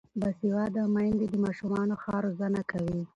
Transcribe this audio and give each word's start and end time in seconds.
باسواده 0.19 0.83
میندې 0.95 1.25
د 1.29 1.35
ماشومانو 1.45 1.93
ښه 2.03 2.13
روزنه 2.25 2.61
کوي. 2.71 3.01